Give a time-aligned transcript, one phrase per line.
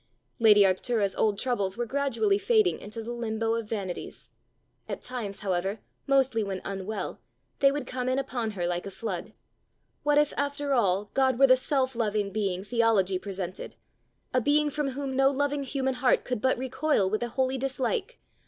[0.39, 4.31] Lady Arctura's old troubles were gradually fading into the limbo of vanities.
[4.89, 7.21] At times, however, mostly when unwell,
[7.59, 9.33] they would come in upon her like a flood:
[10.01, 13.75] what if, after all, God were the self loving being theology presented
[14.33, 18.17] a being from whom no loving human heart could but recoil with a holy dislike!